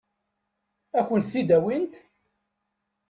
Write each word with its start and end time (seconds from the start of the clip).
Ad 0.97 1.03
kent-t-id-awint? 1.07 1.93